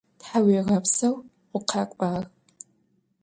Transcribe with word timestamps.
Thauêğepseu, 0.23 1.13
vukhak'uağ! 1.51 2.19